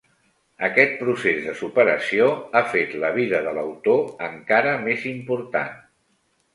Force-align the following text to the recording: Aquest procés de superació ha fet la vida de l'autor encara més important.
Aquest 0.67 0.95
procés 1.01 1.41
de 1.49 1.53
superació 1.59 2.31
ha 2.61 2.65
fet 2.73 2.97
la 3.05 3.13
vida 3.21 3.45
de 3.51 3.55
l'autor 3.61 4.05
encara 4.33 4.77
més 4.91 5.09
important. 5.17 5.75